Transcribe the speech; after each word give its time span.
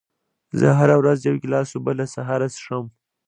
زه 0.59 0.67
هره 0.79 0.95
ورځ 1.01 1.17
یو 1.27 1.35
ګیلاس 1.43 1.69
اوبه 1.73 1.91
له 1.99 2.05
سهاره 2.13 2.47
څښم. 2.55 2.85